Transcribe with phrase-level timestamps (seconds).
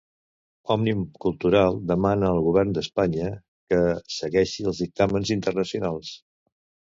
[0.75, 3.27] Òmnium Cultural demana al govern d'Espanya
[3.75, 3.83] que
[4.15, 6.11] segueixi els dictàmens internacionals.